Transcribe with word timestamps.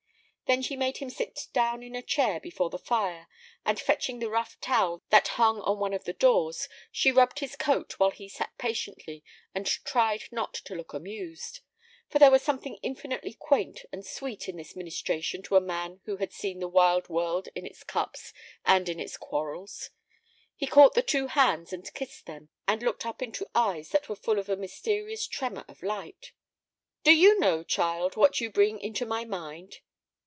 Then 0.47 0.61
she 0.61 0.75
made 0.75 0.97
him 0.97 1.09
sit 1.09 1.47
down 1.53 1.81
in 1.81 1.93
the 1.93 2.01
chair 2.01 2.37
before 2.41 2.69
the 2.69 2.77
fire, 2.77 3.29
and, 3.65 3.79
fetching 3.79 4.19
the 4.19 4.29
rough 4.29 4.59
towel 4.59 5.01
that 5.09 5.29
hung 5.39 5.61
on 5.61 5.79
one 5.79 5.93
of 5.93 6.03
the 6.03 6.11
doors, 6.11 6.67
she 6.91 7.09
rubbed 7.09 7.39
his 7.39 7.55
coat 7.55 7.93
while 7.99 8.11
he 8.11 8.27
sat 8.27 8.57
patiently 8.57 9.23
and 9.55 9.65
tried 9.65 10.23
not 10.29 10.53
to 10.65 10.75
look 10.75 10.91
amused. 10.93 11.61
For 12.09 12.19
there 12.19 12.31
was 12.31 12.41
something 12.43 12.75
infinitely 12.83 13.31
quaint 13.33 13.85
and 13.93 14.05
sweet 14.05 14.49
in 14.49 14.57
this 14.57 14.75
ministration 14.75 15.41
to 15.43 15.55
a 15.55 15.61
man 15.61 16.01
who 16.03 16.17
had 16.17 16.33
seen 16.33 16.59
the 16.59 16.67
wild 16.67 17.07
world 17.07 17.47
in 17.55 17.65
its 17.65 17.81
cups 17.85 18.33
and 18.65 18.89
in 18.89 18.99
its 18.99 19.15
quarrels. 19.15 19.89
He 20.57 20.67
caught 20.67 20.95
the 20.95 21.01
two 21.01 21.27
hands 21.27 21.71
and 21.71 21.93
kissed 21.93 22.25
them, 22.25 22.49
and 22.67 22.83
looked 22.83 23.05
up 23.05 23.21
into 23.21 23.47
eyes 23.55 23.91
that 23.91 24.09
were 24.09 24.17
full 24.17 24.37
of 24.37 24.49
a 24.49 24.57
mysterious 24.57 25.27
tremor 25.29 25.63
of 25.69 25.81
light. 25.81 26.33
"Do 27.05 27.15
you 27.15 27.39
know, 27.39 27.63
child, 27.63 28.17
what 28.17 28.41
you 28.41 28.49
bring 28.49 28.81
into 28.81 29.05
my 29.05 29.23
mind?" 29.23 29.77